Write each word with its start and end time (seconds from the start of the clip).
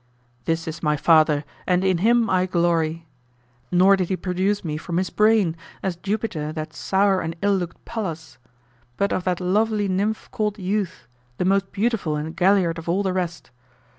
This 0.45 0.67
is 0.67 0.81
my 0.81 0.97
father 0.97 1.43
and 1.67 1.83
in 1.83 1.99
him 1.99 2.27
I 2.27 2.47
glory. 2.47 3.05
Nor 3.71 3.95
did 3.95 4.09
he 4.09 4.17
produce 4.17 4.65
me 4.65 4.75
from 4.75 4.97
his 4.97 5.11
brain, 5.11 5.55
as 5.83 5.95
Jupiter 5.95 6.51
that 6.53 6.73
sour 6.73 7.21
and 7.21 7.35
ill 7.43 7.55
looked 7.55 7.85
Pallas; 7.85 8.39
but 8.97 9.13
of 9.13 9.25
that 9.25 9.39
lovely 9.39 9.87
nymph 9.87 10.27
called 10.31 10.57
Youth, 10.57 11.07
the 11.37 11.45
most 11.45 11.71
beautiful 11.71 12.15
and 12.15 12.35
galliard 12.35 12.79
of 12.79 12.89
all 12.89 13.03
the 13.03 13.13
rest. 13.13 13.51